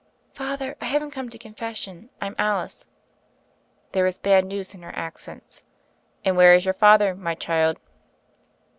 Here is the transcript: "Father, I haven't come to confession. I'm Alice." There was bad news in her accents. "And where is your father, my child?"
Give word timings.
"Father, 0.33 0.75
I 0.81 0.85
haven't 0.85 1.11
come 1.11 1.29
to 1.29 1.37
confession. 1.37 2.09
I'm 2.19 2.33
Alice." 2.39 2.87
There 3.91 4.03
was 4.05 4.17
bad 4.17 4.45
news 4.45 4.73
in 4.73 4.81
her 4.81 4.95
accents. 4.95 5.61
"And 6.25 6.35
where 6.35 6.55
is 6.55 6.65
your 6.65 6.73
father, 6.73 7.13
my 7.13 7.35
child?" 7.35 7.77